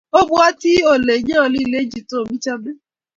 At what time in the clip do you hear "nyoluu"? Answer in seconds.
1.27-1.61